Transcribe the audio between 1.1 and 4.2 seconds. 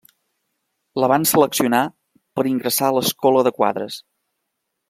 van seleccionar per ingressar a l'Escola de Quadres.